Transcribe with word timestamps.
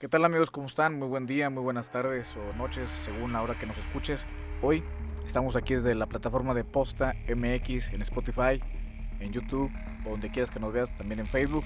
¿Qué 0.00 0.08
tal 0.08 0.24
amigos? 0.24 0.50
¿Cómo 0.50 0.66
están? 0.66 0.98
Muy 0.98 1.08
buen 1.08 1.26
día, 1.26 1.50
muy 1.50 1.62
buenas 1.62 1.90
tardes 1.90 2.26
o 2.34 2.56
noches, 2.56 2.88
según 2.88 3.34
la 3.34 3.42
hora 3.42 3.58
que 3.58 3.66
nos 3.66 3.76
escuches. 3.76 4.26
Hoy 4.62 4.82
estamos 5.26 5.56
aquí 5.56 5.74
desde 5.74 5.94
la 5.94 6.06
plataforma 6.06 6.54
de 6.54 6.64
Posta 6.64 7.14
MX 7.28 7.88
en 7.88 8.00
Spotify, 8.00 8.62
en 9.20 9.30
YouTube, 9.30 9.70
o 10.06 10.12
donde 10.12 10.30
quieras 10.30 10.50
que 10.50 10.58
nos 10.58 10.72
veas, 10.72 10.96
también 10.96 11.20
en 11.20 11.26
Facebook. 11.26 11.64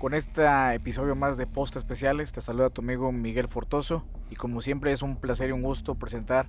Con 0.00 0.12
este 0.14 0.44
episodio 0.74 1.14
más 1.14 1.36
de 1.36 1.46
Posta 1.46 1.78
Especiales, 1.78 2.32
te 2.32 2.40
saluda 2.40 2.68
tu 2.70 2.80
amigo 2.80 3.12
Miguel 3.12 3.46
Fortoso 3.46 4.04
y 4.28 4.34
como 4.34 4.60
siempre 4.60 4.90
es 4.90 5.02
un 5.02 5.14
placer 5.14 5.50
y 5.50 5.52
un 5.52 5.62
gusto 5.62 5.94
presentar 5.94 6.48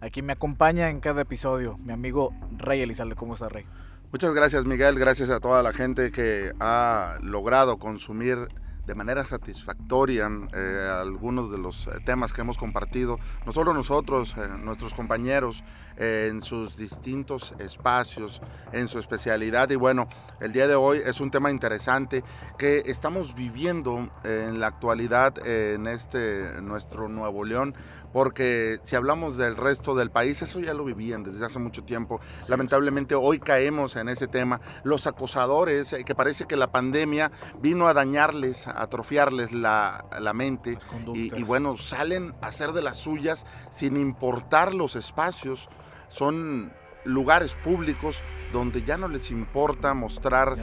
a 0.00 0.08
quien 0.08 0.24
me 0.24 0.32
acompaña 0.32 0.88
en 0.88 1.00
cada 1.00 1.20
episodio, 1.20 1.76
mi 1.76 1.92
amigo 1.92 2.32
Rey 2.56 2.80
Elizalde. 2.80 3.16
¿Cómo 3.16 3.34
estás, 3.34 3.52
Rey? 3.52 3.66
Muchas 4.12 4.32
gracias, 4.32 4.64
Miguel. 4.64 4.98
Gracias 4.98 5.28
a 5.28 5.40
toda 5.40 5.62
la 5.62 5.74
gente 5.74 6.10
que 6.10 6.52
ha 6.58 7.18
logrado 7.20 7.78
consumir 7.78 8.48
de 8.86 8.94
manera 8.94 9.24
satisfactoria 9.24 10.30
eh, 10.54 10.88
algunos 11.00 11.50
de 11.50 11.58
los 11.58 11.86
eh, 11.86 11.90
temas 12.04 12.32
que 12.32 12.40
hemos 12.40 12.58
compartido, 12.58 13.18
no 13.46 13.52
solo 13.52 13.72
nosotros, 13.74 14.34
eh, 14.36 14.48
nuestros 14.58 14.94
compañeros, 14.94 15.62
en 15.96 16.40
sus 16.40 16.78
distintos 16.78 17.52
espacios, 17.58 18.40
en 18.72 18.88
su 18.88 18.98
especialidad. 18.98 19.68
Y 19.68 19.76
bueno, 19.76 20.08
el 20.40 20.50
día 20.50 20.66
de 20.66 20.74
hoy 20.74 21.02
es 21.04 21.20
un 21.20 21.30
tema 21.30 21.50
interesante 21.50 22.24
que 22.56 22.84
estamos 22.86 23.34
viviendo 23.34 24.08
en 24.24 24.60
la 24.60 24.68
actualidad 24.68 25.46
en 25.46 25.86
este 25.86 26.62
nuestro 26.62 27.10
Nuevo 27.10 27.44
León 27.44 27.74
porque 28.12 28.80
si 28.84 28.96
hablamos 28.96 29.36
del 29.36 29.56
resto 29.56 29.94
del 29.94 30.10
país, 30.10 30.42
eso 30.42 30.60
ya 30.60 30.74
lo 30.74 30.84
vivían 30.84 31.22
desde 31.22 31.44
hace 31.44 31.58
mucho 31.58 31.84
tiempo. 31.84 32.20
Lamentablemente 32.48 33.14
hoy 33.14 33.38
caemos 33.38 33.96
en 33.96 34.08
ese 34.08 34.26
tema. 34.26 34.60
Los 34.82 35.06
acosadores, 35.06 35.92
eh, 35.92 36.04
que 36.04 36.14
parece 36.14 36.46
que 36.46 36.56
la 36.56 36.72
pandemia 36.72 37.30
vino 37.60 37.86
a 37.86 37.94
dañarles, 37.94 38.66
a 38.66 38.82
atrofiarles 38.82 39.52
la, 39.52 40.04
mente 40.34 40.78
y, 41.14 41.36
y, 41.36 41.42
bueno, 41.42 41.76
salen 41.76 42.34
a 42.40 42.48
hacer 42.48 42.72
de 42.72 42.82
las 42.82 42.96
suyas 42.98 43.46
sin 43.70 43.96
importar 43.96 44.74
los 44.74 44.96
espacios. 44.96 45.68
Son 46.08 46.72
lugares 47.04 47.54
públicos 47.54 48.22
donde 48.52 48.82
ya 48.82 48.96
no 48.96 49.08
les 49.08 49.30
importa 49.30 49.94
mostrar 49.94 50.56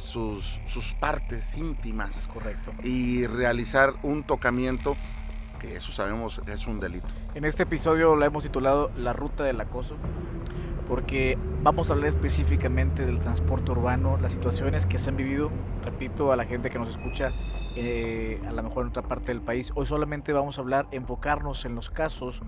sus, 0.00 0.60
sus 0.66 0.94
partes 0.94 1.56
íntimas 1.56 2.28
Correcto. 2.28 2.72
y 2.82 3.26
realizar 3.26 3.94
un 4.02 4.24
tocamiento 4.24 4.96
que 5.62 5.76
eso 5.76 5.92
sabemos 5.92 6.40
es 6.46 6.66
un 6.66 6.80
delito. 6.80 7.06
En 7.34 7.44
este 7.44 7.62
episodio 7.62 8.16
lo 8.16 8.24
hemos 8.24 8.42
titulado 8.42 8.90
La 8.96 9.12
ruta 9.12 9.44
del 9.44 9.60
acoso, 9.60 9.96
porque 10.88 11.38
vamos 11.62 11.88
a 11.88 11.92
hablar 11.92 12.08
específicamente 12.08 13.06
del 13.06 13.20
transporte 13.20 13.70
urbano, 13.70 14.18
las 14.20 14.32
situaciones 14.32 14.84
que 14.84 14.98
se 14.98 15.10
han 15.10 15.16
vivido, 15.16 15.50
repito 15.84 16.32
a 16.32 16.36
la 16.36 16.44
gente 16.44 16.68
que 16.68 16.78
nos 16.78 16.90
escucha, 16.90 17.30
eh, 17.76 18.40
a 18.46 18.50
lo 18.50 18.62
mejor 18.62 18.82
en 18.82 18.88
otra 18.88 19.02
parte 19.02 19.26
del 19.26 19.40
país, 19.40 19.72
hoy 19.76 19.86
solamente 19.86 20.32
vamos 20.32 20.58
a 20.58 20.62
hablar, 20.62 20.88
enfocarnos 20.90 21.64
en 21.64 21.76
los 21.76 21.90
casos 21.90 22.42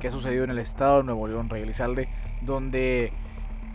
que 0.00 0.08
ha 0.08 0.10
sucedido 0.10 0.44
en 0.44 0.50
el 0.50 0.58
estado 0.58 0.98
de 0.98 1.04
Nuevo 1.04 1.28
León, 1.28 1.48
Rey 1.48 1.62
Elizalde, 1.62 2.08
donde 2.42 3.12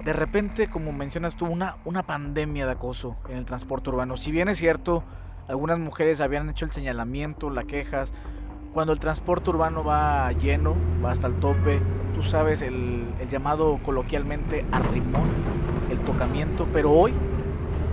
de 0.03 0.13
repente, 0.13 0.67
como 0.67 0.91
mencionas 0.91 1.37
tú, 1.37 1.45
una, 1.45 1.77
una 1.85 2.03
pandemia 2.03 2.65
de 2.65 2.73
acoso 2.73 3.15
en 3.29 3.37
el 3.37 3.45
transporte 3.45 3.89
urbano. 3.89 4.17
Si 4.17 4.31
bien 4.31 4.49
es 4.49 4.57
cierto, 4.57 5.03
algunas 5.47 5.79
mujeres 5.79 6.19
habían 6.19 6.49
hecho 6.49 6.65
el 6.65 6.71
señalamiento, 6.71 7.49
las 7.49 7.65
quejas, 7.65 8.11
cuando 8.73 8.91
el 8.91 8.99
transporte 8.99 9.51
urbano 9.51 9.83
va 9.83 10.31
lleno, 10.31 10.75
va 11.03 11.11
hasta 11.11 11.27
el 11.27 11.35
tope, 11.35 11.79
tú 12.15 12.23
sabes 12.23 12.61
el, 12.63 13.05
llamado 13.29 13.79
coloquialmente 13.83 14.65
arrimón, 14.71 15.29
el 15.89 15.99
tocamiento, 15.99 16.67
pero 16.73 16.91
hoy 16.91 17.13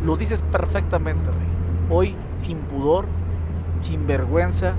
lo 0.05 0.17
dices 0.17 0.43
perfectamente. 0.43 1.31
Hoy 1.89 2.15
sin 2.37 2.59
pudor, 2.59 3.07
sin 3.83 4.07
vergüenza, 4.07 4.75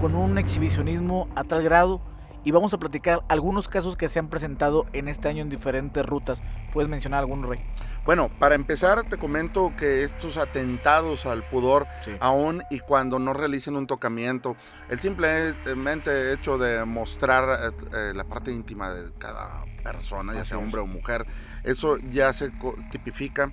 con 0.00 0.14
un 0.14 0.38
exhibicionismo 0.38 1.28
a 1.34 1.44
tal 1.44 1.62
grado 1.62 2.00
y 2.44 2.50
vamos 2.50 2.74
a 2.74 2.78
platicar 2.78 3.24
algunos 3.28 3.68
casos 3.68 3.96
que 3.96 4.08
se 4.08 4.18
han 4.18 4.28
presentado 4.28 4.86
en 4.92 5.08
este 5.08 5.28
año 5.28 5.42
en 5.42 5.48
diferentes 5.48 6.04
rutas. 6.04 6.42
¿Puedes 6.72 6.88
mencionar 6.88 7.20
alguno, 7.20 7.48
Rey? 7.48 7.60
Bueno, 8.04 8.28
para 8.38 8.54
empezar 8.54 9.02
te 9.08 9.16
comento 9.16 9.72
que 9.78 10.04
estos 10.04 10.36
atentados 10.36 11.24
al 11.24 11.48
pudor, 11.48 11.86
aún 12.20 12.62
y 12.70 12.80
cuando 12.80 13.18
no 13.18 13.32
realicen 13.32 13.76
un 13.76 13.86
tocamiento, 13.86 14.56
el 14.90 15.00
simplemente 15.00 16.32
hecho 16.32 16.58
de 16.58 16.84
mostrar 16.84 17.72
eh, 17.72 17.86
eh, 17.94 18.12
la 18.14 18.24
parte 18.24 18.52
íntima 18.52 18.92
de 18.92 19.12
cada 19.18 19.64
persona, 19.82 20.34
ya 20.34 20.44
sea 20.44 20.58
hombre 20.58 20.80
o 20.80 20.86
mujer, 20.86 21.26
eso 21.62 21.96
ya 22.10 22.32
se 22.32 22.52
tipifica 22.90 23.50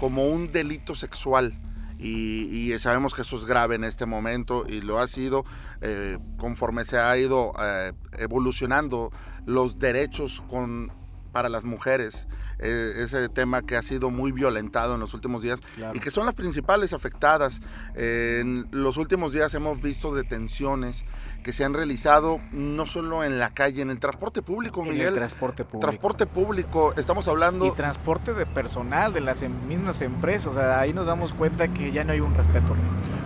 como 0.00 0.26
un 0.26 0.50
delito 0.50 0.96
sexual 0.96 1.54
y, 2.02 2.78
sabemos 2.78 3.14
que 3.14 3.22
eso 3.22 3.36
es 3.36 3.44
grave 3.44 3.76
en 3.76 3.84
este 3.84 4.06
momento 4.06 4.64
y 4.66 4.80
lo 4.80 4.98
ha 4.98 5.06
sido 5.06 5.44
eh, 5.80 6.18
conforme 6.38 6.84
se 6.84 6.98
ha 6.98 7.16
ido 7.16 7.52
eh, 7.60 7.92
evolucionando 8.18 9.12
los 9.46 9.78
derechos 9.78 10.42
con, 10.48 10.90
para 11.32 11.48
las 11.48 11.64
mujeres. 11.64 12.26
Eh, 12.58 12.92
ese 12.98 13.28
tema 13.28 13.62
que 13.62 13.76
ha 13.76 13.82
sido 13.82 14.10
muy 14.10 14.30
violentado 14.30 14.94
en 14.94 15.00
los 15.00 15.14
últimos 15.14 15.42
días 15.42 15.60
y 15.94 15.98
que 15.98 16.10
son 16.10 16.26
las 16.26 16.34
principales 16.34 16.92
afectadas. 16.92 17.60
en 17.96 18.68
los 18.70 18.96
últimos 18.96 19.32
días 19.32 19.52
hemos 19.54 19.82
visto 19.82 20.14
detenciones 20.14 21.04
que 21.42 21.52
se 21.52 21.64
han 21.64 21.74
realizado 21.74 22.40
no 22.52 22.86
solo 22.86 23.24
en 23.24 23.38
la 23.38 23.50
calle, 23.50 23.82
en 23.82 23.90
el 23.90 23.98
transporte 23.98 24.42
público, 24.42 24.84
Miguel. 24.84 25.08
el 25.08 25.14
transporte 25.14 25.64
público. 25.64 25.80
Transporte 25.80 26.26
público, 26.26 26.94
estamos 26.96 27.28
hablando... 27.28 27.66
Y 27.66 27.70
transporte 27.72 28.32
de 28.32 28.46
personal 28.46 29.12
de 29.12 29.20
las 29.20 29.42
mismas 29.68 30.02
empresas, 30.02 30.48
o 30.48 30.54
sea, 30.54 30.80
ahí 30.80 30.92
nos 30.92 31.06
damos 31.06 31.32
cuenta 31.32 31.68
que 31.68 31.90
ya 31.92 32.04
no 32.04 32.12
hay 32.12 32.20
un 32.20 32.34
respeto. 32.34 32.74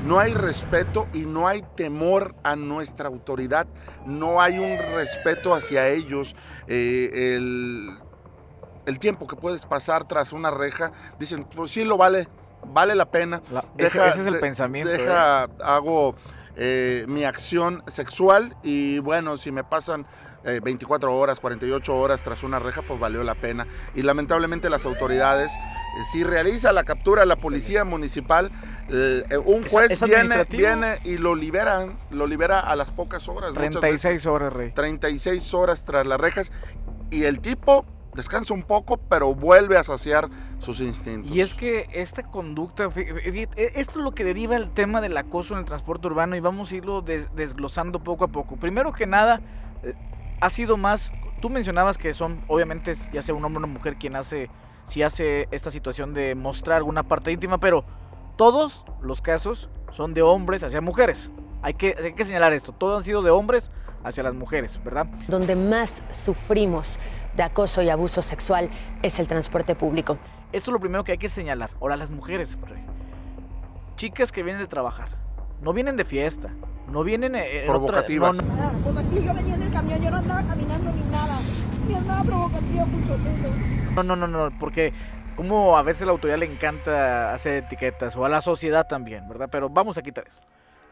No 0.07 0.21
hay 0.21 0.35
respeto 0.35 1.09
y 1.13 1.27
no 1.27 1.49
hay 1.49 1.65
temor 1.75 2.37
a 2.45 2.55
nuestra 2.55 3.09
autoridad, 3.09 3.67
no 4.07 4.41
hay 4.41 4.59
un 4.59 4.79
respeto 4.95 5.53
hacia 5.53 5.89
ellos. 5.89 6.37
Eh, 6.69 7.35
el, 7.37 7.91
el 8.87 8.99
tiempo 9.01 9.27
que 9.27 9.35
puedes 9.35 9.67
pasar 9.67 10.07
tras 10.07 10.33
una 10.33 10.53
reja, 10.53 10.93
dicen, 11.19 11.45
pues 11.45 11.73
sí 11.73 11.85
lo 11.85 11.97
vale, 11.97 12.29
vale 12.65 12.95
la 12.95 13.11
pena. 13.11 13.43
ese, 13.79 14.07
es 14.07 14.17
el 14.19 14.39
pensamiento. 14.39 14.91
Deja, 14.93 15.45
¿eh? 15.45 15.49
hago 15.65 16.15
eh, 16.57 17.05
mi 17.09 17.25
acción 17.25 17.83
sexual 17.87 18.57
y 18.63 18.99
bueno, 19.01 19.39
si 19.39 19.53
me 19.53 19.65
pasan 19.65 20.07
24 20.45 21.11
eh, 21.11 21.13
horas, 21.13 21.41
48 21.41 21.97
horas 21.97 22.23
tras 22.23 22.43
una 22.43 22.59
reja, 22.59 22.83
pues 22.83 23.01
valió 23.01 23.25
la 23.25 23.35
pena. 23.35 23.67
Y 23.95 24.03
lamentablemente 24.03 24.71
las 24.71 24.85
autoridades, 24.85 25.51
si 26.13 26.23
realiza 26.23 26.73
la 26.73 26.85
captura 26.85 27.25
la 27.25 27.37
policía 27.37 27.85
municipal, 27.85 28.53
un 29.45 29.69
juez 29.69 30.01
viene, 30.03 30.45
viene 30.45 31.01
y 31.05 31.19
lo 31.19 31.35
liberan, 31.35 31.99
lo 32.11 32.27
libera 32.27 32.61
a 32.61 32.77
las 32.77 32.93
pocas 32.93 33.29
horas. 33.29 33.55
36 33.55 34.27
horas, 34.27 34.53
Rey. 34.53 34.71
36 34.73 35.53
horas 35.55 35.85
tras 35.85 36.07
las 36.07 36.21
rejas 36.21 36.53
y 37.11 37.25
el 37.25 37.41
tipo 37.41 37.85
descansa 38.17 38.55
un 38.55 38.63
poco, 38.63 38.97
pero 38.97 39.35
vuelve 39.35 39.77
a 39.77 39.85
saciar 39.85 40.29
sus 40.59 40.81
instintos. 40.81 41.31
Y 41.31 41.41
es 41.41 41.55
que 41.55 41.89
esta 41.93 42.23
conducta, 42.25 42.89
e, 42.97 43.49
esto 43.75 43.99
es 43.99 44.05
lo 44.05 44.13
que 44.13 44.25
deriva 44.25 44.57
el 44.57 44.71
tema 44.71 45.01
del 45.01 45.17
acoso 45.17 45.55
en 45.55 45.61
el 45.61 45.67
transporte 45.67 46.07
urbano 46.09 46.35
y 46.35 46.41
vamos 46.41 46.73
a 46.73 46.77
irlo 46.77 47.03
desglosando 47.03 48.01
poco 48.01 48.25
a 48.25 48.29
poco. 48.29 48.57
Primero 48.57 48.93
que 48.93 49.07
nada, 49.07 49.41
eh, 49.83 49.95
ha 50.41 50.51
sido 50.51 50.77
más, 50.77 51.13
tú 51.41 51.51
mencionabas 51.51 51.99
que 51.99 52.13
son, 52.15 52.43
obviamente, 52.49 52.95
ya 53.13 53.23
sea 53.23 53.35
un 53.35 53.45
hombre 53.45 53.63
o 53.63 53.65
una 53.65 53.73
mujer 53.73 53.97
quien 53.97 54.17
hace, 54.17 54.51
si 54.87 55.03
hace 55.03 55.47
esta 55.51 55.71
situación 55.71 56.15
de 56.15 56.35
mostrar 56.35 56.79
alguna 56.79 57.03
parte 57.03 57.31
íntima, 57.31 57.59
pero 57.59 57.85
todos 58.37 58.85
los 59.03 59.21
casos 59.21 59.69
son 59.93 60.15
de 60.15 60.23
hombres 60.23 60.63
hacia 60.63 60.81
mujeres. 60.81 61.31
Hay 61.63 61.75
que, 61.75 61.97
hay 62.03 62.15
que 62.15 62.25
señalar 62.25 62.53
esto, 62.53 62.73
todos 62.73 62.99
han 62.99 63.05
sido 63.05 63.23
de 63.23 63.31
hombres 63.31 63.71
hacia 64.05 64.23
las 64.23 64.35
mujeres, 64.35 64.79
¿verdad? 64.85 65.07
Donde 65.29 65.57
más 65.57 66.03
sufrimos 66.11 66.99
de 67.37 67.43
acoso 67.43 67.83
y 67.83 67.91
abuso 67.91 68.23
sexual 68.23 68.71
es 69.03 69.19
el 69.19 69.29
transporte 69.29 69.75
público. 69.75 70.19
Esto 70.53 70.71
es 70.71 70.73
lo 70.73 70.81
primero 70.81 71.05
que 71.05 71.13
hay 71.13 71.19
que 71.19 71.29
señalar. 71.29 71.71
Ahora, 71.81 71.97
las 71.97 72.11
mujeres, 72.11 72.57
chicas 73.97 74.33
que 74.33 74.43
vienen 74.43 74.63
de 74.63 74.69
trabajar, 74.69 75.09
no 75.61 75.73
vienen 75.73 75.97
de 75.97 76.05
fiesta, 76.05 76.51
no 76.89 77.03
vienen 77.03 77.35
eh, 77.35 77.61
en 77.61 77.67
provocativas. 77.67 78.39
Otra... 78.39 78.47
No, 78.47 78.79
pues 78.79 78.97
aquí 78.97 79.25
yo 79.25 79.35
venía 79.35 79.55
en 79.55 79.63
el 79.63 79.73
camión, 79.73 80.03
yo 80.03 80.11
no 80.11 80.17
andaba 80.19 80.43
caminando 80.43 80.93
ni 80.93 81.11
nada, 81.11 81.39
ni 81.87 81.95
andaba 81.95 82.23
provocativa, 82.23 82.85
mucho 82.87 83.17
No, 83.97 84.03
no, 84.03 84.17
no, 84.17 84.27
no, 84.27 84.59
porque 84.59 84.93
como 85.37 85.77
a 85.77 85.83
veces 85.83 86.03
a 86.03 86.07
la 86.07 86.13
autoridad 86.13 86.39
le 86.39 86.47
encanta 86.47 87.35
hacer 87.35 87.55
etiquetas 87.55 88.17
o 88.17 88.25
a 88.25 88.29
la 88.29 88.41
sociedad 88.41 88.87
también, 88.87 89.29
¿verdad? 89.29 89.49
Pero 89.51 89.69
vamos 89.69 89.99
a 89.99 90.03
quitar 90.03 90.27
eso. 90.27 90.41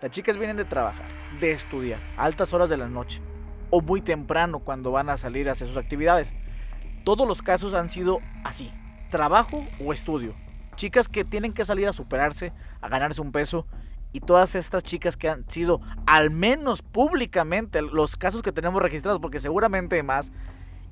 Las 0.04 0.10
chicas 0.10 0.36
vienen 0.36 0.58
de 0.58 0.66
trabajar, 0.66 1.06
de 1.40 1.52
estudiar, 1.52 1.98
altas 2.18 2.52
horas 2.52 2.68
de 2.68 2.76
la 2.76 2.90
noche 2.90 3.22
o 3.70 3.80
muy 3.80 4.02
temprano 4.02 4.58
cuando 4.58 4.90
van 4.90 5.08
a 5.08 5.16
salir 5.16 5.48
a 5.48 5.52
hacer 5.52 5.66
sus 5.66 5.78
actividades. 5.78 6.34
Todos 7.04 7.26
los 7.26 7.40
casos 7.40 7.72
han 7.72 7.88
sido 7.88 8.18
así, 8.44 8.70
trabajo 9.08 9.64
o 9.82 9.94
estudio. 9.94 10.34
Chicas 10.76 11.08
que 11.08 11.24
tienen 11.24 11.54
que 11.54 11.64
salir 11.64 11.88
a 11.88 11.94
superarse, 11.94 12.52
a 12.82 12.90
ganarse 12.90 13.22
un 13.22 13.32
peso. 13.32 13.66
Y 14.12 14.20
todas 14.20 14.54
estas 14.54 14.82
chicas 14.82 15.16
que 15.16 15.30
han 15.30 15.48
sido, 15.48 15.80
al 16.06 16.30
menos 16.30 16.82
públicamente, 16.82 17.80
los 17.80 18.18
casos 18.18 18.42
que 18.42 18.52
tenemos 18.52 18.82
registrados, 18.82 19.20
porque 19.20 19.40
seguramente 19.40 20.02
más, 20.02 20.32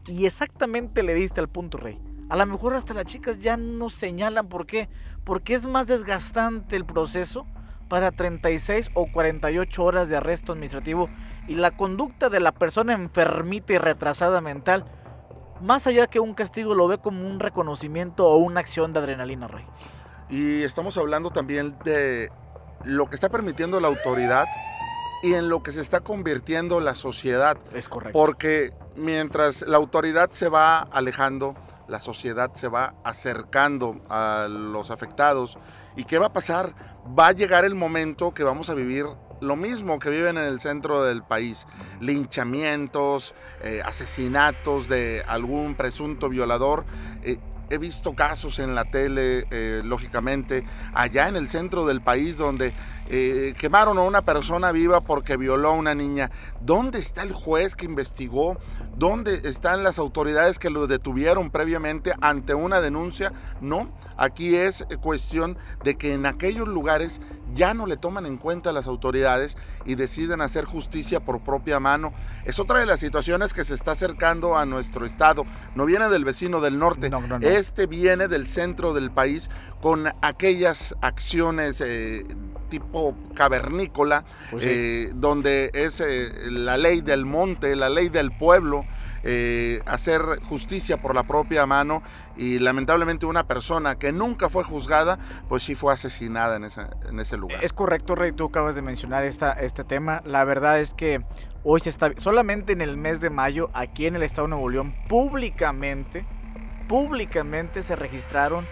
y 0.06 0.24
exactamente 0.24 1.02
le 1.02 1.12
diste 1.12 1.38
al 1.38 1.50
punto 1.50 1.76
rey. 1.76 2.00
A 2.30 2.36
lo 2.38 2.46
mejor 2.46 2.72
hasta 2.72 2.94
las 2.94 3.04
chicas 3.04 3.40
ya 3.40 3.58
no 3.58 3.90
señalan 3.90 4.48
por 4.48 4.64
qué. 4.64 4.88
Porque 5.22 5.52
es 5.52 5.66
más 5.66 5.86
desgastante 5.86 6.76
el 6.76 6.86
proceso 6.86 7.46
para 7.92 8.10
36 8.10 8.88
o 8.94 9.06
48 9.12 9.84
horas 9.84 10.08
de 10.08 10.16
arresto 10.16 10.52
administrativo 10.52 11.10
y 11.46 11.56
la 11.56 11.72
conducta 11.72 12.30
de 12.30 12.40
la 12.40 12.52
persona 12.52 12.94
enfermita 12.94 13.74
y 13.74 13.76
retrasada 13.76 14.40
mental, 14.40 14.86
más 15.60 15.86
allá 15.86 16.06
que 16.06 16.18
un 16.18 16.32
castigo, 16.32 16.74
lo 16.74 16.88
ve 16.88 16.96
como 16.96 17.28
un 17.28 17.38
reconocimiento 17.38 18.26
o 18.26 18.38
una 18.38 18.60
acción 18.60 18.94
de 18.94 19.00
adrenalina, 19.00 19.46
Rey. 19.46 19.66
Y 20.30 20.62
estamos 20.62 20.96
hablando 20.96 21.32
también 21.32 21.76
de 21.84 22.30
lo 22.82 23.10
que 23.10 23.14
está 23.14 23.28
permitiendo 23.28 23.78
la 23.78 23.88
autoridad 23.88 24.46
y 25.22 25.34
en 25.34 25.50
lo 25.50 25.62
que 25.62 25.70
se 25.72 25.82
está 25.82 26.00
convirtiendo 26.00 26.80
la 26.80 26.94
sociedad. 26.94 27.58
Es 27.74 27.90
correcto. 27.90 28.18
Porque 28.18 28.72
mientras 28.96 29.60
la 29.60 29.76
autoridad 29.76 30.30
se 30.30 30.48
va 30.48 30.78
alejando, 30.78 31.54
la 31.88 32.00
sociedad 32.00 32.54
se 32.54 32.68
va 32.68 32.94
acercando 33.04 34.00
a 34.08 34.46
los 34.48 34.90
afectados. 34.90 35.58
¿Y 35.96 36.04
qué 36.04 36.18
va 36.18 36.26
a 36.26 36.32
pasar? 36.32 36.74
Va 37.18 37.28
a 37.28 37.32
llegar 37.32 37.64
el 37.64 37.74
momento 37.74 38.32
que 38.32 38.44
vamos 38.44 38.70
a 38.70 38.74
vivir 38.74 39.06
lo 39.40 39.56
mismo 39.56 39.98
que 39.98 40.08
viven 40.08 40.38
en 40.38 40.44
el 40.44 40.60
centro 40.60 41.02
del 41.02 41.22
país. 41.22 41.66
Linchamientos, 42.00 43.34
eh, 43.62 43.82
asesinatos 43.84 44.88
de 44.88 45.22
algún 45.26 45.74
presunto 45.74 46.28
violador. 46.28 46.84
Eh, 47.24 47.38
he 47.72 47.78
visto 47.78 48.14
casos 48.14 48.58
en 48.58 48.74
la 48.74 48.84
tele, 48.84 49.46
eh, 49.50 49.80
lógicamente, 49.82 50.64
allá 50.92 51.28
en 51.28 51.36
el 51.36 51.48
centro 51.48 51.86
del 51.86 52.02
país 52.02 52.36
donde 52.36 52.74
eh, 53.08 53.54
quemaron 53.58 53.96
a 53.98 54.02
una 54.02 54.22
persona 54.22 54.72
viva 54.72 55.00
porque 55.00 55.38
violó 55.38 55.70
a 55.70 55.72
una 55.72 55.94
niña. 55.94 56.30
¿Dónde 56.60 56.98
está 56.98 57.22
el 57.22 57.32
juez 57.32 57.74
que 57.74 57.86
investigó? 57.86 58.58
¿Dónde 59.02 59.40
están 59.42 59.82
las 59.82 59.98
autoridades 59.98 60.60
que 60.60 60.70
lo 60.70 60.86
detuvieron 60.86 61.50
previamente 61.50 62.12
ante 62.20 62.54
una 62.54 62.80
denuncia? 62.80 63.32
No, 63.60 63.90
aquí 64.16 64.54
es 64.54 64.84
cuestión 65.00 65.58
de 65.82 65.96
que 65.96 66.14
en 66.14 66.24
aquellos 66.24 66.68
lugares 66.68 67.20
ya 67.52 67.74
no 67.74 67.86
le 67.86 67.96
toman 67.96 68.26
en 68.26 68.36
cuenta 68.36 68.70
las 68.70 68.86
autoridades 68.86 69.56
y 69.84 69.96
deciden 69.96 70.40
hacer 70.40 70.66
justicia 70.66 71.18
por 71.18 71.40
propia 71.40 71.80
mano. 71.80 72.12
Es 72.44 72.60
otra 72.60 72.78
de 72.78 72.86
las 72.86 73.00
situaciones 73.00 73.52
que 73.54 73.64
se 73.64 73.74
está 73.74 73.90
acercando 73.90 74.56
a 74.56 74.66
nuestro 74.66 75.04
estado. 75.04 75.46
No 75.74 75.84
viene 75.84 76.08
del 76.08 76.24
vecino 76.24 76.60
del 76.60 76.78
norte, 76.78 77.10
No, 77.10 77.22
no, 77.22 77.40
no. 77.40 77.44
este 77.44 77.88
viene 77.88 78.28
del 78.28 78.46
centro 78.46 78.92
del 78.94 79.10
país 79.10 79.50
con 79.80 80.12
aquellas 80.22 80.94
acciones 81.00 81.80
eh, 81.80 82.24
tipo 82.72 83.14
cavernícola, 83.34 84.24
Pues 84.50 84.64
sí. 84.64 84.70
eh, 84.72 85.10
donde 85.14 85.70
es 85.74 86.00
eh, 86.00 86.32
la 86.50 86.78
ley 86.78 87.02
del 87.02 87.26
monte, 87.26 87.76
la 87.76 87.90
ley 87.90 88.08
del 88.08 88.32
pueblo, 88.32 88.86
eh, 89.24 89.82
hacer 89.84 90.22
justicia 90.48 90.96
por 91.02 91.14
la 91.14 91.22
propia 91.24 91.66
mano 91.66 92.02
y 92.36 92.58
lamentablemente 92.58 93.26
una 93.26 93.46
persona 93.46 93.96
que 93.96 94.10
nunca 94.10 94.48
fue 94.48 94.64
juzgada, 94.64 95.18
pues 95.50 95.62
sí 95.62 95.74
fue 95.74 95.92
asesinada 95.92 96.56
en, 96.56 96.64
esa- 96.64 96.88
en 97.08 97.20
ese 97.20 97.36
lugar. 97.36 97.62
Es 97.62 97.74
correcto, 97.74 98.14
Rey, 98.14 98.32
tú 98.32 98.46
acabas 98.46 98.74
de 98.74 98.80
mencionar 98.82 99.22
esta, 99.24 99.52
este 99.52 99.84
tema. 99.84 100.22
La 100.24 100.44
verdad 100.44 100.80
es 100.80 100.94
que 100.94 101.22
hoy 101.62 101.80
se 101.80 101.90
está, 101.90 102.10
solamente 102.16 102.72
en 102.72 102.80
el 102.80 102.96
mes 102.96 103.20
de 103.20 103.28
mayo, 103.28 103.68
aquí 103.74 104.06
en 104.06 104.16
el 104.16 104.22
estado 104.22 104.46
de 104.48 104.50
Nuevo 104.52 104.70
León, 104.70 104.94
públicamente, 105.08 106.24
públicamente 106.88 107.82
se 107.82 107.96
registraron 107.96 108.66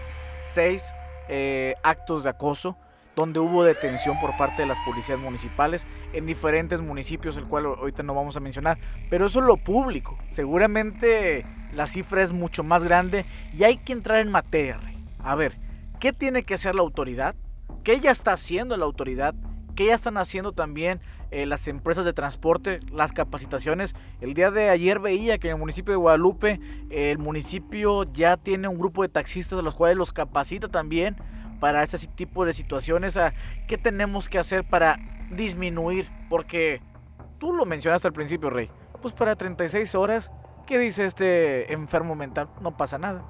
seis 0.53 0.83
eh, 1.29 1.75
actos 1.83 2.23
de 2.23 2.29
acoso 2.31 2.75
donde 3.21 3.39
hubo 3.39 3.63
detención 3.63 4.19
por 4.19 4.35
parte 4.35 4.63
de 4.63 4.67
las 4.67 4.79
policías 4.79 5.19
municipales 5.19 5.85
en 6.11 6.25
diferentes 6.25 6.81
municipios, 6.81 7.37
el 7.37 7.45
cual 7.45 7.65
ahorita 7.65 8.01
no 8.01 8.15
vamos 8.15 8.35
a 8.35 8.39
mencionar, 8.39 8.79
pero 9.09 9.27
eso 9.27 9.39
es 9.39 9.45
lo 9.45 9.57
público. 9.57 10.17
Seguramente 10.31 11.45
la 11.71 11.85
cifra 11.85 12.23
es 12.23 12.31
mucho 12.31 12.63
más 12.63 12.83
grande 12.83 13.25
y 13.55 13.63
hay 13.63 13.77
que 13.77 13.93
entrar 13.93 14.19
en 14.19 14.31
materia. 14.31 14.79
A 15.19 15.35
ver, 15.35 15.57
¿qué 15.99 16.13
tiene 16.13 16.43
que 16.43 16.55
hacer 16.55 16.73
la 16.73 16.81
autoridad? 16.81 17.35
¿Qué 17.83 17.99
ya 17.99 18.09
está 18.09 18.33
haciendo 18.33 18.75
la 18.75 18.85
autoridad? 18.85 19.35
¿Qué 19.75 19.85
ya 19.85 19.95
están 19.95 20.17
haciendo 20.17 20.51
también 20.51 20.99
eh, 21.29 21.45
las 21.45 21.67
empresas 21.67 22.03
de 22.03 22.13
transporte, 22.13 22.79
las 22.91 23.13
capacitaciones? 23.13 23.93
El 24.19 24.33
día 24.33 24.49
de 24.49 24.69
ayer 24.69 24.99
veía 24.99 25.37
que 25.37 25.47
en 25.47 25.53
el 25.53 25.59
municipio 25.59 25.93
de 25.93 25.97
Guadalupe 25.97 26.59
eh, 26.89 27.11
el 27.11 27.19
municipio 27.19 28.11
ya 28.11 28.37
tiene 28.37 28.67
un 28.67 28.79
grupo 28.79 29.03
de 29.03 29.09
taxistas 29.09 29.59
a 29.59 29.61
los 29.61 29.75
cuales 29.75 29.95
los 29.95 30.11
capacita 30.11 30.69
también 30.69 31.17
para 31.61 31.83
este 31.83 31.99
tipo 32.07 32.43
de 32.43 32.53
situaciones. 32.53 33.17
¿Qué 33.67 33.77
tenemos 33.77 34.27
que 34.27 34.39
hacer 34.39 34.65
para 34.65 34.97
disminuir? 35.29 36.09
Porque 36.27 36.81
tú 37.37 37.53
lo 37.53 37.65
mencionaste 37.65 38.07
al 38.07 38.13
principio, 38.13 38.49
Rey. 38.49 38.69
Pues 39.01 39.13
para 39.13 39.35
36 39.35 39.93
horas, 39.95 40.31
¿qué 40.65 40.79
dice 40.79 41.05
este 41.05 41.71
enfermo 41.71 42.15
mental? 42.15 42.49
No 42.61 42.75
pasa 42.75 42.97
nada. 42.97 43.23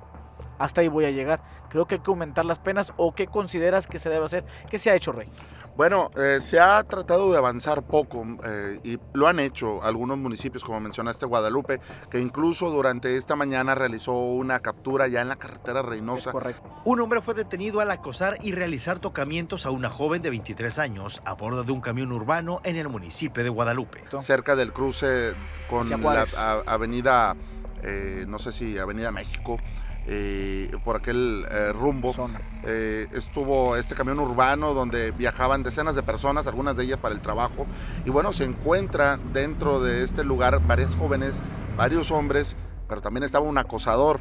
Hasta 0.58 0.80
ahí 0.80 0.88
voy 0.88 1.06
a 1.06 1.12
llegar. 1.12 1.44
Creo 1.70 1.88
que 1.88 1.96
hay 1.96 2.02
que 2.02 2.10
aumentar 2.10 2.46
las 2.46 2.60
penas 2.60 2.94
o 2.96 3.14
qué 3.14 3.28
consideras 3.28 3.86
que 3.86 4.00
se 4.00 4.10
debe 4.10 4.26
hacer. 4.26 4.46
¿Qué 4.70 4.78
se 4.78 4.90
ha 4.92 4.96
hecho, 4.96 5.12
Rey? 5.12 5.28
Bueno, 5.76 6.12
eh, 6.18 6.40
se 6.42 6.60
ha 6.60 6.84
tratado 6.84 7.32
de 7.32 7.38
avanzar 7.38 7.82
poco 7.84 8.26
eh, 8.44 8.80
y 8.84 9.00
lo 9.14 9.28
han 9.28 9.40
hecho 9.40 9.82
algunos 9.84 10.18
municipios, 10.18 10.64
como 10.64 10.80
mencionaste 10.82 11.26
Guadalupe, 11.26 11.80
que 12.10 12.20
incluso 12.20 12.70
durante 12.70 13.16
esta 13.18 13.36
mañana 13.36 13.74
realizó 13.74 14.14
una 14.14 14.60
captura 14.60 15.08
ya 15.08 15.22
en 15.22 15.30
la 15.30 15.38
carretera 15.38 15.80
Es 15.80 15.86
Reynosa. 15.86 16.32
correcto. 16.32 16.70
Un 16.84 17.00
hombre 17.00 17.22
fue 17.22 17.34
detenido 17.34 17.80
al 17.80 17.90
acosar 17.90 18.38
y 18.42 18.52
realizar 18.52 19.00
tocamientos 19.00 19.66
a 19.66 19.72
una 19.72 19.90
joven 19.90 20.22
de 20.22 20.30
23 20.30 20.78
años 20.78 21.22
a 21.26 21.34
bordo 21.34 21.64
de 21.64 21.72
un 21.72 21.82
camión 21.82 22.12
urbano 22.12 22.60
en 22.64 22.76
el 22.76 22.90
municipio 22.90 23.44
de 23.44 23.50
Guadalupe. 23.50 24.04
cerca 24.20 24.56
del 24.56 24.74
cruce 24.74 25.34
con 25.70 25.90
la 25.90 26.26
a- 26.38 26.62
avenida, 26.66 27.36
eh, 27.82 28.26
no 28.28 28.40
sé 28.40 28.52
si 28.52 28.78
Avenida 28.78 29.12
México, 29.12 29.58
eh, 30.08 30.72
por 30.84 30.96
aquel 30.96 31.46
eh, 31.50 31.72
rumbo. 31.74 32.14
Eh, 32.64 33.08
estuvo 33.14 33.76
este 33.76 33.96
camión 33.96 34.20
urbano 34.20 34.74
donde 34.74 35.12
viajaban 35.12 35.64
decenas 35.64 35.96
de 35.96 36.04
personas, 36.04 36.48
algunas 36.48 36.76
de 36.76 36.86
ellas 36.86 37.00
para 37.00 37.14
el 37.14 37.22
trabajo. 37.22 37.68
Y 38.06 38.10
bueno, 38.10 38.34
se 38.34 38.44
encuentra 38.44 39.20
dentro 39.34 39.82
de 39.82 40.04
este 40.04 40.24
lugar 40.24 40.60
varias 40.66 40.96
jóvenes, 40.96 41.42
varios 41.78 42.12
hombres, 42.12 42.56
pero 42.88 43.02
también 43.02 43.24
estaba 43.24 43.46
un 43.46 43.58
acosador 43.58 44.20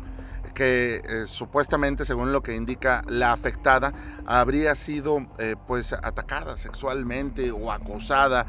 que 0.60 1.00
eh, 1.08 1.24
supuestamente, 1.26 2.04
según 2.04 2.32
lo 2.32 2.42
que 2.42 2.54
indica 2.54 3.00
la 3.08 3.32
afectada, 3.32 3.94
habría 4.26 4.74
sido 4.74 5.26
eh, 5.38 5.56
pues 5.66 5.94
atacada 5.94 6.58
sexualmente 6.58 7.50
o 7.50 7.72
acosada. 7.72 8.46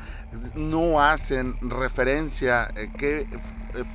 No 0.53 0.99
hacen 0.99 1.55
referencia 1.61 2.67
eh, 2.75 2.91
qué 2.97 3.29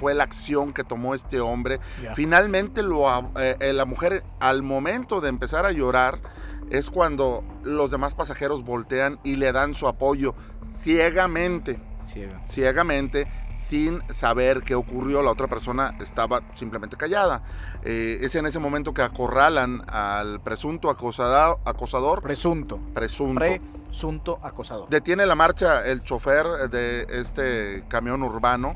fue 0.01 0.15
la 0.15 0.25
acción 0.25 0.73
que 0.73 0.83
tomó 0.83 1.15
este 1.15 1.41
hombre. 1.41 1.79
Finalmente 2.15 2.83
lo, 2.83 3.07
eh, 3.39 3.73
la 3.75 3.85
mujer 3.85 4.25
al 4.41 4.63
momento 4.63 5.21
de 5.21 5.29
empezar 5.29 5.67
a 5.67 5.73
llorar 5.73 6.19
es 6.71 6.89
cuando 6.89 7.45
los 7.65 7.91
demás 7.91 8.15
pasajeros 8.15 8.65
voltean 8.65 9.21
y 9.25 9.37
le 9.37 9.53
dan 9.53 9.75
su 9.75 9.89
apoyo 9.89 10.35
ciegamente, 10.65 11.79
Ciega. 12.07 12.41
ciegamente, 12.49 13.27
sin 13.57 14.03
saber 14.13 14.63
qué 14.63 14.75
ocurrió. 14.75 15.23
La 15.23 15.31
otra 15.31 15.47
persona 15.49 15.95
estaba 16.01 16.43
simplemente 16.55 16.97
callada. 16.97 17.43
Eh, 17.83 18.19
es 18.23 18.35
en 18.35 18.47
ese 18.47 18.59
momento 18.59 18.95
que 18.95 19.03
acorralan 19.03 19.83
al 19.89 20.41
presunto 20.41 20.89
acosada- 20.91 21.57
acosador, 21.65 22.23
Presunto. 22.23 22.79
presunto. 22.95 23.41
Presunto 23.41 24.39
acosador. 24.43 24.89
Detiene 24.89 25.25
la 25.27 25.35
marcha 25.35 25.87
el 25.87 26.03
chofer 26.03 26.47
de 26.71 27.07
este 27.09 27.85
camión 27.89 28.23
urbano 28.23 28.75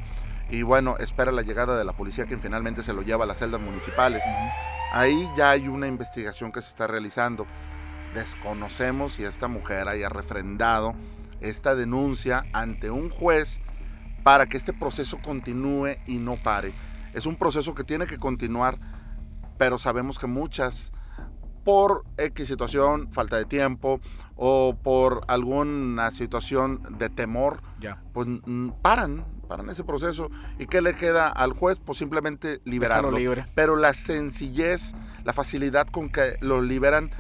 y 0.51 0.63
bueno, 0.63 0.97
espera 0.99 1.31
la 1.31 1.43
llegada 1.43 1.77
de 1.79 1.85
la 1.85 1.93
policía 1.93 2.27
quien 2.27 2.41
finalmente 2.41 2.83
se 2.83 2.93
lo 2.93 3.03
lleva 3.03 3.25
a 3.25 3.27
las 3.27 3.39
celdas 3.39 3.61
municipales. 3.61 4.23
Ahí 4.93 5.29
ya 5.37 5.51
hay 5.51 5.69
una 5.69 5.87
investigación 5.87 6.51
que 6.51 6.61
se 6.63 6.69
está 6.71 6.87
realizando. 6.87 7.47
Desconocemos 8.15 9.13
si 9.15 9.25
esta 9.25 9.47
mujer 9.47 9.87
haya 9.89 10.09
refrendado 10.09 10.95
esta 11.41 11.75
denuncia 11.75 12.45
ante 12.53 12.91
un 12.91 13.11
juez 13.11 13.61
para 14.23 14.47
que 14.47 14.57
este 14.57 14.73
proceso 14.73 15.19
continúe 15.23 15.97
y 16.07 16.19
no 16.19 16.37
pare. 16.43 16.73
Es 17.15 17.27
un 17.27 17.37
proceso 17.37 17.75
que 17.75 17.85
tiene 17.85 18.07
que 18.07 18.19
continuar, 18.19 18.79
pero 19.59 19.79
sabemos 19.79 20.19
que 20.19 20.27
muchas, 20.27 20.93
por 21.65 22.05
X 22.19 22.47
situación, 22.49 23.11
falta 23.13 23.37
de 23.37 23.45
tiempo 23.47 24.01
o 24.37 24.77
por 24.83 25.23
alguna 25.29 26.11
situación 26.11 26.97
de 26.99 27.09
temor, 27.11 27.63
Ya. 27.81 28.03
pues 28.13 28.27
mm, 28.29 28.71
paran, 28.83 29.25
paran 29.49 29.69
ese 29.71 29.85
proceso. 29.85 30.31
¿Y 30.59 30.67
qué 30.67 30.81
le 30.81 30.95
queda 30.95 31.29
al 31.29 31.53
juez? 31.53 31.79
Pues 31.79 31.99
simplemente 31.99 32.61
liberarlo. 32.65 33.11
Libre. 33.11 33.47
Pero 33.55 33.77
la 33.77 33.93
sencillez, 33.93 34.95
la 35.25 35.33
facilidad 35.33 35.87
con 35.89 36.09
que 36.11 36.37
lo 36.41 36.63
liberan, 36.63 37.11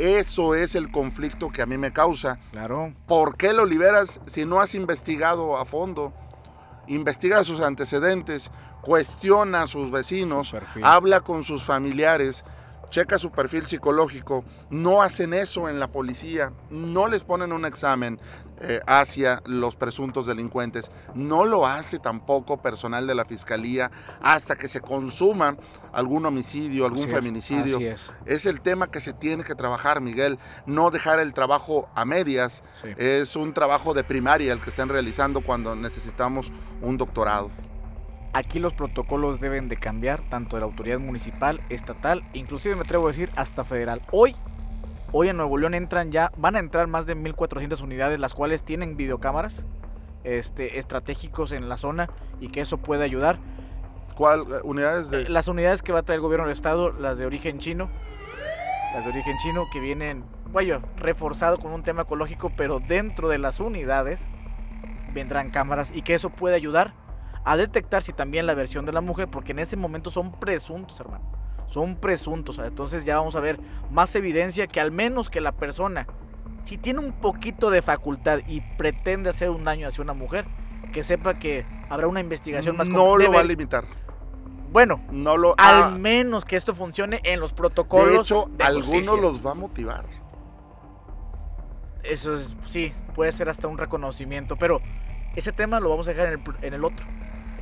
eso 0.00 0.54
es 0.54 0.74
el 0.74 0.90
conflicto 0.90 1.50
que 1.50 1.62
a 1.62 1.66
mí 1.66 1.76
me 1.78 1.92
causa. 1.92 2.38
Claro. 2.52 2.94
¿Por 3.06 3.36
qué 3.36 3.52
lo 3.52 3.66
liberas 3.66 4.20
si 4.26 4.44
no 4.44 4.60
has 4.60 4.74
investigado 4.74 5.58
a 5.58 5.64
fondo? 5.64 6.12
Investiga 6.86 7.44
sus 7.44 7.60
antecedentes, 7.60 8.50
cuestiona 8.80 9.62
a 9.62 9.66
sus 9.66 9.90
vecinos, 9.90 10.48
Su 10.48 10.58
habla 10.82 11.20
con 11.20 11.44
sus 11.44 11.64
familiares. 11.64 12.44
Checa 12.90 13.18
su 13.18 13.30
perfil 13.30 13.66
psicológico, 13.66 14.44
no 14.68 15.02
hacen 15.02 15.32
eso 15.32 15.68
en 15.68 15.80
la 15.80 15.88
policía, 15.88 16.52
no 16.70 17.08
les 17.08 17.24
ponen 17.24 17.52
un 17.52 17.64
examen 17.64 18.20
eh, 18.62 18.80
hacia 18.86 19.42
los 19.46 19.74
presuntos 19.74 20.26
delincuentes, 20.26 20.90
no 21.14 21.46
lo 21.46 21.66
hace 21.66 21.98
tampoco 21.98 22.60
personal 22.60 23.06
de 23.06 23.14
la 23.14 23.24
fiscalía 23.24 23.90
hasta 24.20 24.56
que 24.56 24.68
se 24.68 24.80
consuma 24.80 25.56
algún 25.92 26.26
homicidio, 26.26 26.84
algún 26.84 27.08
feminicidio. 27.08 27.78
es. 28.26 28.46
el 28.46 28.60
tema 28.60 28.90
que 28.90 29.00
se 29.00 29.12
tiene 29.12 29.44
que 29.44 29.54
trabajar, 29.54 30.00
Miguel, 30.00 30.38
no 30.66 30.90
dejar 30.90 31.20
el 31.20 31.32
trabajo 31.32 31.88
a 31.94 32.04
medias, 32.04 32.62
es 32.98 33.34
un 33.34 33.54
trabajo 33.54 33.94
de 33.94 34.04
primaria 34.04 34.52
el 34.52 34.60
que 34.60 34.70
están 34.70 34.88
realizando 34.90 35.40
cuando 35.40 35.74
necesitamos 35.74 36.52
un 36.82 36.98
doctorado. 36.98 37.50
Aquí 38.32 38.60
los 38.60 38.72
protocolos 38.72 39.40
deben 39.40 39.68
de 39.68 39.76
cambiar, 39.76 40.20
tanto 40.28 40.56
de 40.56 40.60
la 40.60 40.66
autoridad 40.66 41.00
municipal, 41.00 41.60
estatal, 41.68 42.22
inclusive 42.32 42.76
me 42.76 42.82
atrevo 42.82 43.06
a 43.06 43.10
decir 43.10 43.28
hasta 43.34 43.64
federal. 43.64 44.02
Hoy, 44.12 44.36
hoy 45.10 45.28
en 45.28 45.36
Nuevo 45.36 45.58
León 45.58 45.74
entran 45.74 46.12
ya, 46.12 46.30
van 46.36 46.54
a 46.54 46.60
entrar 46.60 46.86
más 46.86 47.06
de 47.06 47.16
1.400 47.16 47.82
unidades, 47.82 48.20
las 48.20 48.32
cuales 48.32 48.62
tienen 48.62 48.96
videocámaras 48.96 49.66
este, 50.22 50.78
estratégicos 50.78 51.50
en 51.50 51.68
la 51.68 51.76
zona 51.76 52.08
y 52.40 52.48
que 52.48 52.60
eso 52.60 52.78
puede 52.78 53.02
ayudar. 53.02 53.38
¿Cuál 54.14 54.44
unidades 54.62 55.10
de? 55.10 55.22
Eh, 55.22 55.28
las 55.28 55.48
unidades 55.48 55.82
que 55.82 55.92
va 55.92 56.00
a 56.00 56.02
traer 56.02 56.18
el 56.18 56.22
gobierno 56.22 56.46
del 56.46 56.52
estado, 56.52 56.92
las 56.92 57.18
de 57.18 57.26
origen 57.26 57.58
chino, 57.58 57.90
las 58.94 59.04
de 59.04 59.10
origen 59.10 59.36
chino 59.38 59.64
que 59.72 59.80
vienen, 59.80 60.22
bueno, 60.52 60.82
reforzado 60.96 61.58
con 61.58 61.72
un 61.72 61.82
tema 61.82 62.02
ecológico, 62.02 62.52
pero 62.56 62.78
dentro 62.78 63.28
de 63.28 63.38
las 63.38 63.58
unidades 63.58 64.20
vendrán 65.12 65.50
cámaras 65.50 65.90
y 65.92 66.02
que 66.02 66.14
eso 66.14 66.30
puede 66.30 66.54
ayudar 66.54 66.94
a 67.44 67.56
detectar 67.56 68.02
si 68.02 68.12
también 68.12 68.46
la 68.46 68.54
versión 68.54 68.84
de 68.86 68.92
la 68.92 69.00
mujer, 69.00 69.28
porque 69.28 69.52
en 69.52 69.60
ese 69.60 69.76
momento 69.76 70.10
son 70.10 70.32
presuntos, 70.32 70.98
hermano. 71.00 71.24
Son 71.66 71.96
presuntos. 71.96 72.58
Entonces 72.58 73.04
ya 73.04 73.18
vamos 73.18 73.36
a 73.36 73.40
ver 73.40 73.58
más 73.90 74.14
evidencia 74.14 74.66
que 74.66 74.80
al 74.80 74.90
menos 74.90 75.30
que 75.30 75.40
la 75.40 75.52
persona, 75.52 76.06
si 76.64 76.78
tiene 76.78 76.98
un 76.98 77.12
poquito 77.12 77.70
de 77.70 77.80
facultad 77.82 78.40
y 78.46 78.60
pretende 78.60 79.30
hacer 79.30 79.50
un 79.50 79.64
daño 79.64 79.88
hacia 79.88 80.02
una 80.02 80.12
mujer, 80.12 80.46
que 80.92 81.04
sepa 81.04 81.38
que 81.38 81.64
habrá 81.88 82.08
una 82.08 82.20
investigación 82.20 82.76
más 82.76 82.88
No 82.88 83.16
lo 83.16 83.32
va 83.32 83.40
a 83.40 83.44
limitar. 83.44 83.84
Bueno, 84.72 85.00
no 85.10 85.36
lo 85.36 85.54
al 85.58 85.82
ah. 85.82 85.90
menos 85.90 86.44
que 86.44 86.56
esto 86.56 86.74
funcione 86.74 87.20
en 87.24 87.40
los 87.40 87.52
protocolos. 87.52 88.12
De 88.12 88.20
hecho, 88.20 88.50
algunos 88.60 89.20
los 89.20 89.44
va 89.44 89.52
a 89.52 89.54
motivar. 89.54 90.04
Eso 92.02 92.34
es, 92.34 92.56
sí, 92.66 92.92
puede 93.14 93.32
ser 93.32 93.48
hasta 93.48 93.68
un 93.68 93.78
reconocimiento, 93.78 94.56
pero 94.56 94.80
ese 95.36 95.52
tema 95.52 95.80
lo 95.80 95.90
vamos 95.90 96.08
a 96.08 96.12
dejar 96.12 96.32
en 96.32 96.40
el, 96.40 96.64
en 96.64 96.74
el 96.74 96.84
otro 96.84 97.04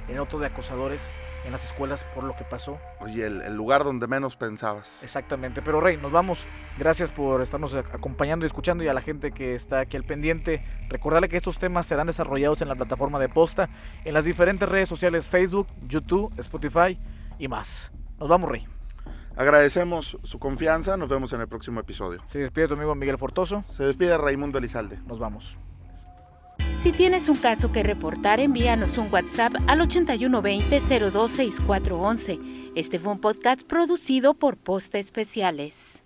en 0.08 0.18
otros 0.18 0.40
de 0.40 0.46
acosadores 0.46 1.10
en 1.44 1.52
las 1.52 1.64
escuelas 1.64 2.04
por 2.14 2.24
lo 2.24 2.36
que 2.36 2.44
pasó. 2.44 2.78
Oye, 3.00 3.26
el, 3.26 3.54
lugar 3.54 3.84
donde 3.84 4.06
menos 4.06 4.36
pensabas. 4.36 5.02
Exactamente, 5.02 5.62
pero 5.62 5.80
Rey, 5.80 5.96
nos 5.96 6.12
vamos. 6.12 6.46
Gracias 6.78 7.10
por 7.10 7.40
estarnos 7.42 7.74
acompañando 7.74 8.44
y 8.44 8.48
escuchando 8.48 8.84
y 8.84 8.88
a 8.88 8.94
la 8.94 9.00
gente 9.00 9.32
que 9.32 9.54
está 9.54 9.80
aquí 9.80 9.96
al 9.96 10.04
pendiente. 10.04 10.62
Recordarle 10.88 11.28
que 11.28 11.36
estos 11.36 11.58
temas 11.58 11.86
serán 11.86 12.06
desarrollados 12.06 12.60
en 12.60 12.68
la 12.68 12.74
plataforma 12.74 13.18
de 13.18 13.28
posta, 13.28 13.68
en 14.04 14.14
las 14.14 14.24
diferentes 14.24 14.68
redes 14.68 14.88
sociales 14.88 15.28
Facebook, 15.28 15.68
YouTube, 15.86 16.32
Spotify 16.38 16.98
y 17.38 17.48
más. 17.48 17.90
Nos 18.18 18.28
vamos, 18.28 18.50
Rey. 18.50 18.66
Agradecemos 19.36 20.18
su 20.24 20.38
confianza, 20.40 20.96
nos 20.96 21.08
vemos 21.08 21.32
en 21.32 21.40
el 21.40 21.48
próximo 21.48 21.78
episodio. 21.78 22.20
Se 22.26 22.40
despide 22.40 22.66
tu 22.66 22.74
amigo 22.74 22.94
Miguel 22.96 23.18
Fortoso. 23.18 23.64
Se 23.68 23.84
despide 23.84 24.18
Raimundo 24.18 24.58
Elizalde. 24.58 24.98
Nos 25.06 25.20
vamos. 25.20 25.56
Si 26.80 26.92
tienes 26.92 27.28
un 27.28 27.34
caso 27.34 27.72
que 27.72 27.82
reportar, 27.82 28.38
envíanos 28.38 28.98
un 28.98 29.12
WhatsApp 29.12 29.52
al 29.66 29.80
8120 29.80 30.80
026411. 31.10 32.38
Este 32.76 33.00
fue 33.00 33.12
un 33.12 33.20
podcast 33.20 33.62
producido 33.62 34.34
por 34.34 34.56
Posta 34.56 34.98
Especiales. 34.98 36.04